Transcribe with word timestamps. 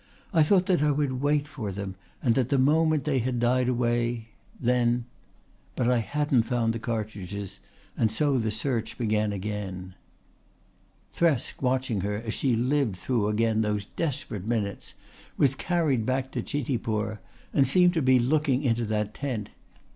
I 0.33 0.41
thought 0.41 0.65
that 0.65 0.81
I 0.81 0.89
would 0.89 1.21
wait 1.21 1.47
for 1.47 1.71
them 1.71 1.93
and 2.23 2.33
the 2.33 2.57
moment 2.57 3.03
they 3.03 3.19
had 3.19 3.39
died 3.39 3.69
away 3.69 4.29
then. 4.59 5.05
But 5.75 5.91
I 5.91 5.99
hadn't 5.99 6.41
found 6.47 6.73
the 6.73 6.79
cartridges 6.79 7.59
and 7.95 8.11
so 8.11 8.39
the 8.39 8.49
search 8.49 8.97
began 8.97 9.31
again." 9.31 9.93
Thresk, 11.13 11.61
watching 11.61 12.01
her 12.01 12.15
as 12.15 12.33
she 12.33 12.55
lived 12.55 12.95
through 12.97 13.27
again 13.27 13.61
those 13.61 13.85
desperate 13.95 14.47
minutes, 14.47 14.95
was 15.37 15.53
carried 15.53 16.03
back 16.03 16.31
to 16.31 16.41
Chitipur 16.41 17.19
and 17.53 17.67
seemed 17.67 17.93
to 17.93 18.01
be 18.01 18.17
looking 18.17 18.63
into 18.63 18.85
that 18.85 19.13
tent. 19.13 19.51